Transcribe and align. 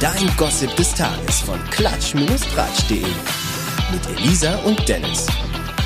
Dein 0.00 0.34
Gossip 0.38 0.74
des 0.76 0.94
Tages 0.94 1.40
von 1.40 1.58
klatsch-tratsch.de. 1.72 3.02
Mit 3.92 4.18
Elisa 4.18 4.56
und 4.60 4.88
Dennis. 4.88 5.26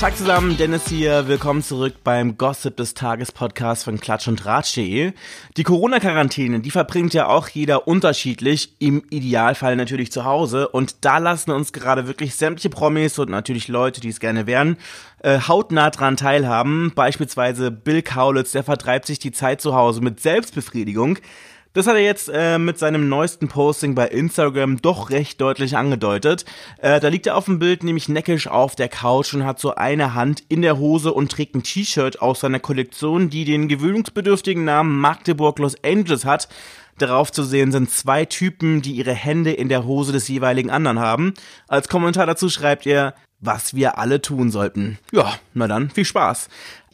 Tag 0.00 0.16
zusammen, 0.16 0.56
Dennis 0.56 0.88
hier. 0.88 1.28
Willkommen 1.28 1.62
zurück 1.62 1.96
beim 2.04 2.38
Gossip 2.38 2.74
des 2.78 2.94
Tages 2.94 3.32
Podcast 3.32 3.84
von 3.84 4.00
Klatsch 4.00 4.26
und 4.26 4.46
Ratsch.de. 4.46 5.12
Die 5.58 5.62
Corona-Quarantäne, 5.62 6.60
die 6.60 6.70
verbringt 6.70 7.12
ja 7.12 7.26
auch 7.26 7.48
jeder 7.48 7.86
unterschiedlich, 7.86 8.72
im 8.78 9.02
Idealfall 9.10 9.76
natürlich 9.76 10.10
zu 10.10 10.24
Hause. 10.24 10.68
Und 10.68 11.04
da 11.04 11.18
lassen 11.18 11.50
uns 11.50 11.74
gerade 11.74 12.06
wirklich 12.06 12.34
sämtliche 12.34 12.70
Promis 12.70 13.18
und 13.18 13.28
natürlich 13.28 13.68
Leute, 13.68 14.00
die 14.00 14.08
es 14.08 14.20
gerne 14.20 14.46
wären, 14.46 14.78
äh, 15.22 15.38
hautnah 15.38 15.90
dran 15.90 16.16
teilhaben. 16.16 16.92
Beispielsweise 16.94 17.70
Bill 17.70 18.00
Kaulitz, 18.00 18.52
der 18.52 18.64
vertreibt 18.64 19.06
sich 19.06 19.18
die 19.18 19.32
Zeit 19.32 19.60
zu 19.60 19.74
Hause 19.74 20.00
mit 20.00 20.20
Selbstbefriedigung. 20.20 21.18
Das 21.74 21.86
hat 21.86 21.94
er 21.94 22.02
jetzt 22.02 22.30
äh, 22.32 22.58
mit 22.58 22.78
seinem 22.78 23.08
neuesten 23.08 23.48
Posting 23.48 23.94
bei 23.94 24.08
Instagram 24.08 24.80
doch 24.80 25.10
recht 25.10 25.40
deutlich 25.40 25.76
angedeutet. 25.76 26.44
Äh, 26.78 26.98
da 26.98 27.08
liegt 27.08 27.26
er 27.26 27.36
auf 27.36 27.44
dem 27.44 27.58
Bild 27.58 27.82
nämlich 27.82 28.08
neckisch 28.08 28.48
auf 28.48 28.74
der 28.74 28.88
Couch 28.88 29.34
und 29.34 29.44
hat 29.44 29.60
so 29.60 29.74
eine 29.74 30.14
Hand 30.14 30.42
in 30.48 30.62
der 30.62 30.78
Hose 30.78 31.12
und 31.12 31.30
trägt 31.30 31.54
ein 31.54 31.62
T-Shirt 31.62 32.22
aus 32.22 32.40
seiner 32.40 32.58
Kollektion, 32.58 33.28
die 33.28 33.44
den 33.44 33.68
gewöhnungsbedürftigen 33.68 34.64
Namen 34.64 34.98
Magdeburg 34.98 35.58
Los 35.58 35.76
Angeles 35.84 36.24
hat. 36.24 36.48
Darauf 36.96 37.30
zu 37.30 37.44
sehen 37.44 37.70
sind 37.70 37.90
zwei 37.90 38.24
Typen, 38.24 38.82
die 38.82 38.92
ihre 38.92 39.14
Hände 39.14 39.52
in 39.52 39.68
der 39.68 39.84
Hose 39.84 40.12
des 40.12 40.26
jeweiligen 40.26 40.70
anderen 40.70 40.98
haben. 40.98 41.34
Als 41.68 41.88
Kommentar 41.88 42.26
dazu 42.26 42.48
schreibt 42.48 42.86
er, 42.86 43.14
was 43.40 43.74
wir 43.74 43.98
alle 43.98 44.20
tun 44.20 44.50
sollten. 44.50 44.98
Ja, 45.12 45.34
na 45.54 45.68
dann, 45.68 45.90
viel 45.90 46.04
Spaß. 46.04 46.48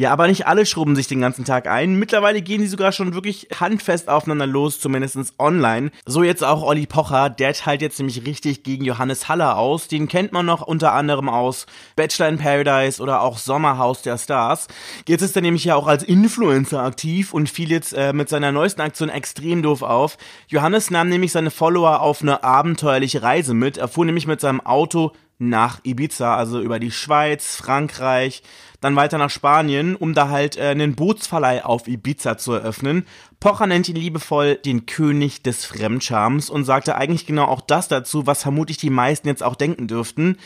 Ja, 0.00 0.12
aber 0.12 0.28
nicht 0.28 0.46
alle 0.46 0.64
schrubben 0.64 0.96
sich 0.96 1.08
den 1.08 1.20
ganzen 1.20 1.44
Tag 1.44 1.66
ein. 1.66 1.96
Mittlerweile 1.96 2.40
gehen 2.40 2.62
die 2.62 2.68
sogar 2.68 2.90
schon 2.90 3.12
wirklich 3.12 3.48
handfest 3.60 4.08
aufeinander 4.08 4.46
los, 4.46 4.80
zumindestens 4.80 5.34
online. 5.38 5.90
So 6.06 6.22
jetzt 6.22 6.42
auch 6.42 6.62
Olli 6.62 6.86
Pocher, 6.86 7.28
der 7.28 7.52
teilt 7.52 7.82
jetzt 7.82 7.98
nämlich 7.98 8.24
richtig 8.24 8.62
gegen 8.62 8.86
Johannes 8.86 9.28
Haller 9.28 9.58
aus. 9.58 9.88
Den 9.88 10.08
kennt 10.08 10.32
man 10.32 10.46
noch 10.46 10.62
unter 10.62 10.94
anderem 10.94 11.28
aus 11.28 11.66
Bachelor 11.96 12.30
in 12.30 12.38
Paradise 12.38 13.02
oder 13.02 13.20
auch 13.20 13.36
Sommerhaus 13.36 14.00
der 14.00 14.16
Stars. 14.16 14.68
Jetzt 15.06 15.20
ist 15.20 15.36
er 15.36 15.42
nämlich 15.42 15.64
ja 15.64 15.74
auch 15.74 15.86
als 15.86 16.02
Influencer 16.02 16.82
aktiv 16.82 17.34
und 17.34 17.50
fiel 17.50 17.70
jetzt 17.70 17.92
äh, 17.92 18.14
mit 18.14 18.30
seiner 18.30 18.52
neuesten 18.52 18.80
Aktion 18.80 19.10
extrem 19.10 19.60
doof 19.60 19.82
auf. 19.82 20.16
Johannes 20.48 20.90
nahm 20.90 21.10
nämlich 21.10 21.32
seine 21.32 21.50
Follower 21.50 22.00
auf 22.00 22.22
eine 22.22 22.42
abenteuerliche 22.42 23.22
Reise 23.22 23.52
mit. 23.52 23.76
Er 23.76 23.88
fuhr 23.88 24.06
nämlich 24.06 24.26
mit 24.26 24.40
seinem 24.40 24.62
Auto 24.62 25.12
nach 25.40 25.80
Ibiza, 25.84 26.36
also 26.36 26.60
über 26.60 26.78
die 26.78 26.90
Schweiz, 26.90 27.56
Frankreich, 27.56 28.42
dann 28.80 28.96
weiter 28.96 29.18
nach 29.18 29.30
Spanien, 29.30 29.94
um 29.96 30.14
da 30.14 30.28
halt 30.28 30.56
äh, 30.56 30.68
einen 30.68 30.94
Bootsverleih 30.94 31.64
auf 31.64 31.86
Ibiza 31.88 32.38
zu 32.38 32.52
eröffnen. 32.52 33.04
Pocher 33.40 33.66
nennt 33.66 33.88
ihn 33.88 33.96
liebevoll 33.96 34.56
den 34.56 34.84
König 34.84 35.42
des 35.42 35.64
Fremdschams 35.64 36.50
und 36.50 36.66
sagte 36.66 36.96
eigentlich 36.96 37.24
genau 37.24 37.46
auch 37.46 37.62
das 37.62 37.88
dazu, 37.88 38.26
was 38.26 38.42
vermutlich 38.42 38.76
die 38.76 38.90
meisten 38.90 39.28
jetzt 39.28 39.42
auch 39.42 39.54
denken 39.54 39.88
dürften. 39.88 40.36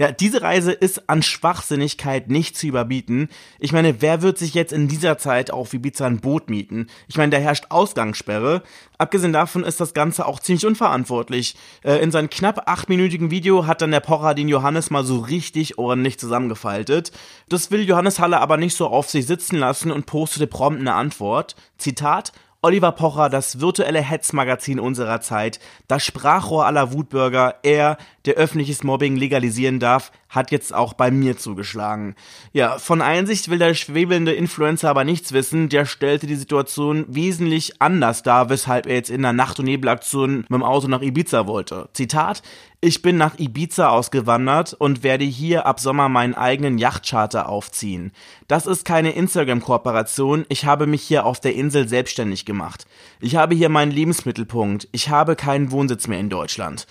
Ja, 0.00 0.10
diese 0.10 0.42
Reise 0.42 0.72
ist 0.72 1.08
an 1.08 1.22
Schwachsinnigkeit 1.22 2.28
nicht 2.28 2.56
zu 2.56 2.66
überbieten. 2.66 3.28
Ich 3.60 3.72
meine, 3.72 4.02
wer 4.02 4.22
wird 4.22 4.36
sich 4.36 4.54
jetzt 4.54 4.72
in 4.72 4.88
dieser 4.88 5.16
Zeit 5.16 5.52
auf 5.52 5.72
Ibiza 5.72 6.06
ein 6.06 6.20
Boot 6.20 6.50
mieten? 6.50 6.88
Ich 7.06 7.16
meine, 7.16 7.30
da 7.30 7.38
herrscht 7.38 7.66
Ausgangssperre. 7.68 8.64
Abgesehen 8.98 9.32
davon 9.32 9.62
ist 9.62 9.80
das 9.80 9.94
Ganze 9.94 10.26
auch 10.26 10.40
ziemlich 10.40 10.66
unverantwortlich. 10.66 11.56
Äh, 11.82 12.02
in 12.02 12.10
seinem 12.10 12.30
knapp 12.30 12.68
achtminütigen 12.68 13.30
Video 13.30 13.66
hat 13.66 13.80
dann 13.80 13.92
der 13.92 14.00
Pocher 14.00 14.34
den 14.34 14.48
Johannes 14.48 14.90
mal 14.90 15.04
so 15.04 15.20
richtig 15.20 15.78
ordentlich 15.78 16.18
zusammengefaltet. 16.18 17.12
Das 17.48 17.70
will 17.70 17.79
Johannes 17.82 18.18
Halle 18.18 18.40
aber 18.40 18.56
nicht 18.56 18.76
so 18.76 18.86
auf 18.88 19.08
sich 19.08 19.26
sitzen 19.26 19.56
lassen 19.56 19.90
und 19.90 20.06
postete 20.06 20.46
prompt 20.46 20.80
eine 20.80 20.94
Antwort. 20.94 21.56
Zitat, 21.78 22.32
Oliver 22.62 22.92
Pocher, 22.92 23.30
das 23.30 23.60
virtuelle 23.60 24.02
Hetzmagazin 24.02 24.78
unserer 24.78 25.22
Zeit, 25.22 25.60
das 25.88 26.04
Sprachrohr 26.04 26.66
aller 26.66 26.92
Wutbürger, 26.92 27.56
er, 27.62 27.96
der 28.26 28.34
öffentliches 28.34 28.84
Mobbing 28.84 29.16
legalisieren 29.16 29.80
darf, 29.80 30.12
hat 30.30 30.52
jetzt 30.52 30.72
auch 30.72 30.94
bei 30.94 31.10
mir 31.10 31.36
zugeschlagen. 31.36 32.14
Ja, 32.52 32.78
von 32.78 33.02
Einsicht 33.02 33.50
will 33.50 33.58
der 33.58 33.74
schwebelnde 33.74 34.32
Influencer 34.32 34.88
aber 34.88 35.04
nichts 35.04 35.32
wissen, 35.32 35.68
der 35.68 35.84
stellte 35.84 36.26
die 36.26 36.36
Situation 36.36 37.04
wesentlich 37.08 37.82
anders 37.82 38.22
dar, 38.22 38.48
weshalb 38.48 38.86
er 38.86 38.94
jetzt 38.94 39.10
in 39.10 39.22
der 39.22 39.32
Nacht- 39.32 39.58
und 39.58 39.66
Nebelaktion 39.66 40.38
mit 40.38 40.50
dem 40.50 40.62
Auto 40.62 40.86
nach 40.86 41.02
Ibiza 41.02 41.46
wollte. 41.46 41.88
Zitat, 41.92 42.42
ich 42.82 43.02
bin 43.02 43.18
nach 43.18 43.38
Ibiza 43.38 43.90
ausgewandert 43.90 44.72
und 44.72 45.02
werde 45.02 45.24
hier 45.24 45.66
ab 45.66 45.80
Sommer 45.80 46.08
meinen 46.08 46.34
eigenen 46.34 46.78
Yachtcharter 46.78 47.46
aufziehen. 47.46 48.10
Das 48.48 48.66
ist 48.66 48.86
keine 48.86 49.10
Instagram-Kooperation, 49.10 50.46
ich 50.48 50.64
habe 50.64 50.86
mich 50.86 51.02
hier 51.02 51.26
auf 51.26 51.40
der 51.40 51.54
Insel 51.54 51.88
selbstständig 51.88 52.46
gemacht. 52.46 52.86
Ich 53.20 53.36
habe 53.36 53.54
hier 53.54 53.68
meinen 53.68 53.92
Lebensmittelpunkt, 53.92 54.88
ich 54.92 55.10
habe 55.10 55.36
keinen 55.36 55.72
Wohnsitz 55.72 56.08
mehr 56.08 56.20
in 56.20 56.30
Deutschland. 56.30 56.86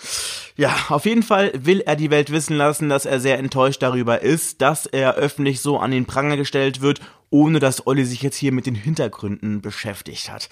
Ja, 0.57 0.75
auf 0.89 1.05
jeden 1.05 1.23
Fall 1.23 1.53
will 1.55 1.81
er 1.81 1.95
die 1.95 2.11
Welt 2.11 2.31
wissen 2.31 2.55
lassen, 2.55 2.89
dass 2.89 3.07
er 3.07 3.19
sehr 3.29 3.37
enttäuscht 3.37 3.83
darüber 3.83 4.23
ist, 4.23 4.59
dass 4.59 4.87
er 4.87 5.13
öffentlich 5.13 5.61
so 5.61 5.77
an 5.77 5.91
den 5.91 6.07
Pranger 6.07 6.35
gestellt 6.35 6.81
wird 6.81 6.99
ohne 7.29 7.59
dass 7.59 7.85
Olli 7.85 8.05
sich 8.05 8.21
jetzt 8.21 8.37
hier 8.37 8.51
mit 8.51 8.65
den 8.65 8.75
Hintergründen 8.75 9.61
beschäftigt 9.61 10.31
hat. 10.31 10.49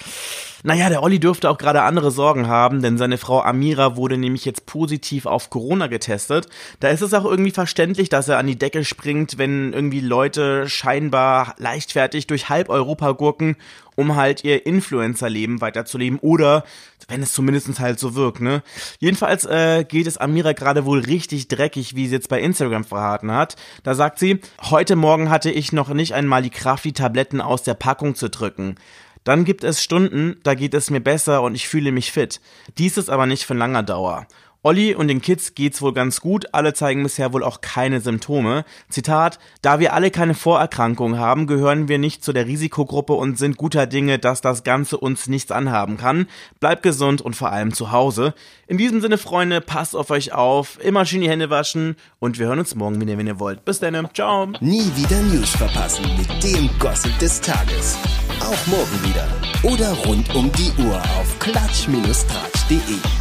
Naja, 0.63 0.89
der 0.89 1.03
Olli 1.03 1.19
dürfte 1.19 1.49
auch 1.49 1.57
gerade 1.57 1.81
andere 1.81 2.11
Sorgen 2.11 2.47
haben, 2.47 2.81
denn 2.81 2.97
seine 2.97 3.17
Frau 3.17 3.41
Amira 3.41 3.95
wurde 3.95 4.17
nämlich 4.17 4.45
jetzt 4.45 4.65
positiv 4.65 5.25
auf 5.25 5.49
Corona 5.49 5.88
getestet. 5.88 6.47
Da 6.79 6.89
ist 6.89 7.01
es 7.01 7.13
auch 7.13 7.25
irgendwie 7.25 7.51
verständlich, 7.51 8.09
dass 8.09 8.27
er 8.27 8.38
an 8.38 8.47
die 8.47 8.57
Decke 8.57 8.83
springt, 8.85 9.38
wenn 9.38 9.73
irgendwie 9.73 10.01
Leute 10.01 10.69
scheinbar 10.69 11.55
leichtfertig 11.57 12.27
durch 12.27 12.49
halb 12.49 12.69
Europa 12.69 13.11
gurken, 13.11 13.55
um 13.95 14.15
halt 14.15 14.44
ihr 14.44 14.65
Influencer-Leben 14.65 15.59
weiterzuleben 15.59 16.19
oder 16.19 16.63
wenn 17.07 17.23
es 17.23 17.33
zumindest 17.33 17.79
halt 17.79 17.99
so 17.99 18.15
wirkt, 18.15 18.41
ne? 18.41 18.61
Jedenfalls 18.99 19.45
äh, 19.45 19.85
geht 19.85 20.07
es 20.07 20.17
Amira 20.17 20.51
gerade 20.53 20.85
wohl 20.85 20.99
richtig 20.99 21.47
dreckig, 21.47 21.95
wie 21.95 22.07
sie 22.07 22.15
jetzt 22.15 22.29
bei 22.29 22.41
Instagram 22.41 22.83
verraten 22.83 23.31
hat. 23.31 23.55
Da 23.83 23.95
sagt 23.95 24.19
sie, 24.19 24.39
heute 24.69 24.95
Morgen 24.95 25.29
hatte 25.29 25.49
ich 25.49 25.71
noch 25.71 25.89
nicht 25.89 26.13
einmal 26.13 26.41
die 26.41 26.49
Kraft, 26.49 26.66
die 26.75 26.94
Tabletten 26.94 27.41
aus 27.41 27.63
der 27.63 27.73
Packung 27.73 28.16
zu 28.16 28.29
drücken. 28.29 28.75
Dann 29.23 29.44
gibt 29.44 29.63
es 29.63 29.83
Stunden, 29.83 30.38
da 30.44 30.53
geht 30.53 30.73
es 30.73 30.89
mir 30.89 31.01
besser 31.01 31.41
und 31.41 31.55
ich 31.55 31.67
fühle 31.67 31.91
mich 31.91 32.11
fit. 32.11 32.39
Dies 32.78 32.97
ist 32.97 33.09
aber 33.09 33.25
nicht 33.25 33.45
von 33.45 33.57
langer 33.57 33.83
Dauer. 33.83 34.25
Olli 34.67 34.94
und 34.94 35.07
den 35.07 35.22
Kids 35.22 35.55
geht's 35.55 35.81
wohl 35.81 35.94
ganz 35.94 36.19
gut, 36.19 36.53
alle 36.53 36.73
zeigen 36.73 37.01
bisher 37.01 37.31
wohl 37.31 37.41
auch 37.41 37.61
keine 37.61 38.01
Symptome. 38.01 38.66
Zitat, 38.89 39.39
da 39.61 39.79
wir 39.79 39.94
alle 39.94 40.11
keine 40.11 40.33
Vorerkrankungen 40.33 41.17
haben, 41.17 41.47
gehören 41.47 41.88
wir 41.88 42.00
nicht 42.00 42.22
zu 42.22 42.33
der 42.33 42.47
Risikogruppe 42.47 43.13
und 43.13 43.38
sind 43.38 43.56
guter 43.56 43.88
Dinge, 43.88 44.19
dass 44.19 44.41
das 44.41 44.66
Ganze 44.66 44.97
uns 44.97 45.27
nichts 45.27 45.53
anhaben 45.53 45.95
kann. 45.95 46.27
Bleibt 46.59 46.83
gesund 46.83 47.22
und 47.22 47.33
vor 47.33 47.50
allem 47.50 47.73
zu 47.73 47.94
Hause. 47.94 48.33
In 48.67 48.77
diesem 48.77 49.00
Sinne, 49.00 49.17
Freunde, 49.17 49.61
passt 49.61 49.95
auf 49.95 50.09
euch 50.09 50.33
auf, 50.33 50.83
immer 50.83 51.06
schön 51.06 51.22
die 51.22 51.29
Hände 51.29 51.50
waschen 51.50 51.95
und 52.19 52.38
wir 52.38 52.47
hören 52.47 52.59
uns 52.59 52.75
morgen 52.75 53.00
wieder, 53.00 53.17
wenn 53.17 53.25
ihr 53.25 53.39
wollt. 53.39 53.63
Bis 53.63 53.79
dann, 53.79 54.09
ciao. 54.13 54.47
Nie 54.59 54.91
wieder 54.97 55.22
News 55.22 55.51
verpassen 55.51 56.03
mit 56.17 56.44
dem 56.44 56.69
Gossip 56.77 57.17
des 57.19 57.39
Tages. 57.39 57.97
Auch 58.41 58.67
morgen 58.67 59.06
wieder. 59.06 59.29
Oder 59.63 59.94
rund 60.06 60.35
um 60.35 60.51
die 60.51 60.73
Uhr 60.83 60.97
auf 60.97 61.39
klatsch-tratsch.de. 61.39 63.16